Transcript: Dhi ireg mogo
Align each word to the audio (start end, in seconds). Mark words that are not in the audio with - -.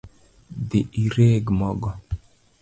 Dhi 0.69 0.81
ireg 1.03 1.45
mogo 1.59 1.91